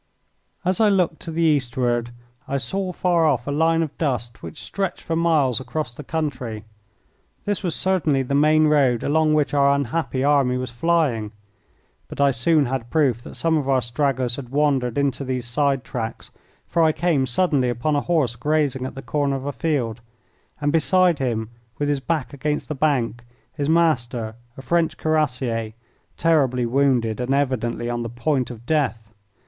As 0.65 0.79
I 0.79 0.89
looked 0.89 1.19
to 1.19 1.31
the 1.31 1.43
eastward 1.43 2.09
I 2.47 2.57
saw 2.57 2.89
afar 2.89 3.27
off 3.27 3.45
a 3.45 3.51
line 3.51 3.83
of 3.83 3.95
dust 3.99 4.41
which 4.41 4.59
stretched 4.59 5.03
for 5.03 5.15
miles 5.15 5.59
across 5.59 5.93
the 5.93 6.03
country. 6.03 6.65
This 7.45 7.61
was 7.61 7.75
certainly 7.75 8.23
the 8.23 8.33
main 8.33 8.65
road 8.65 9.03
along 9.03 9.35
which 9.35 9.53
our 9.53 9.75
unhappy 9.75 10.23
army 10.23 10.57
was 10.57 10.71
flying. 10.71 11.31
But 12.07 12.19
I 12.19 12.31
soon 12.31 12.65
had 12.65 12.89
proof 12.89 13.21
that 13.21 13.35
some 13.35 13.57
of 13.59 13.69
our 13.69 13.79
stragglers 13.83 14.37
had 14.37 14.49
wandered 14.49 14.97
into 14.97 15.23
these 15.23 15.45
side 15.45 15.83
tracks, 15.83 16.31
for 16.65 16.81
I 16.81 16.93
came 16.93 17.27
suddenly 17.27 17.69
upon 17.69 17.95
a 17.95 18.01
horse 18.01 18.35
grazing 18.35 18.87
at 18.87 18.95
the 18.95 19.03
corner 19.03 19.35
of 19.35 19.45
a 19.45 19.51
field, 19.53 20.01
and 20.59 20.71
beside 20.71 21.19
him, 21.19 21.51
with 21.77 21.89
his 21.89 21.99
back 21.99 22.33
against 22.33 22.69
the 22.69 22.73
bank, 22.73 23.23
his 23.53 23.69
master, 23.69 24.33
a 24.57 24.63
French 24.63 24.97
Cuirassier, 24.97 25.73
terribly 26.17 26.65
wounded 26.65 27.19
and 27.19 27.35
evidently 27.35 27.87
on 27.87 28.01
the 28.01 28.09
point 28.09 28.49
of 28.49 28.65
death. 28.65 29.13